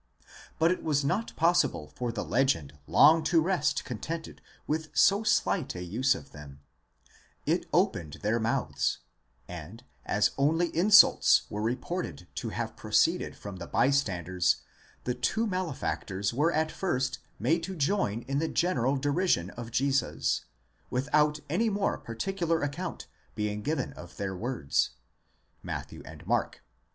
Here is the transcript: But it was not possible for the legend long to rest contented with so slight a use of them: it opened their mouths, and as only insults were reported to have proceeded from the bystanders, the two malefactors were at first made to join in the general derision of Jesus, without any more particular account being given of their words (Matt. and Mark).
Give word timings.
But 0.57 0.71
it 0.71 0.81
was 0.81 1.05
not 1.05 1.35
possible 1.35 1.87
for 1.89 2.11
the 2.11 2.25
legend 2.25 2.73
long 2.87 3.23
to 3.25 3.39
rest 3.39 3.85
contented 3.85 4.41
with 4.65 4.89
so 4.95 5.21
slight 5.21 5.75
a 5.75 5.83
use 5.83 6.15
of 6.15 6.31
them: 6.31 6.59
it 7.45 7.67
opened 7.71 8.13
their 8.23 8.39
mouths, 8.39 8.97
and 9.47 9.83
as 10.03 10.31
only 10.39 10.75
insults 10.75 11.43
were 11.51 11.61
reported 11.61 12.25
to 12.37 12.49
have 12.49 12.75
proceeded 12.75 13.35
from 13.35 13.57
the 13.57 13.67
bystanders, 13.67 14.63
the 15.03 15.13
two 15.13 15.45
malefactors 15.45 16.33
were 16.33 16.51
at 16.51 16.71
first 16.71 17.19
made 17.37 17.61
to 17.61 17.75
join 17.75 18.23
in 18.23 18.39
the 18.39 18.47
general 18.47 18.95
derision 18.97 19.51
of 19.51 19.69
Jesus, 19.69 20.45
without 20.89 21.41
any 21.47 21.69
more 21.69 21.99
particular 21.99 22.63
account 22.63 23.05
being 23.35 23.61
given 23.61 23.93
of 23.93 24.17
their 24.17 24.35
words 24.35 24.95
(Matt. 25.61 25.91
and 25.91 26.25
Mark). 26.25 26.63